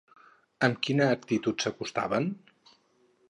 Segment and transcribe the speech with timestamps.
[0.67, 2.27] Amb quina actitud s'acostaven?